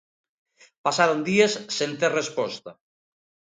Pasaron 0.85 1.19
días 1.29 1.53
sen 1.77 1.91
ter 1.99 2.11
resposta. 2.19 2.71